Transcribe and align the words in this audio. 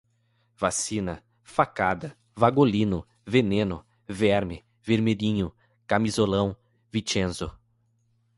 vacina, 0.57 1.23
facada, 1.43 2.17
vagolino, 2.35 3.07
veneno, 3.23 3.85
verme, 4.07 4.65
vermelhinho, 4.83 5.53
camisolão, 5.85 6.57
vichenzo 6.91 7.55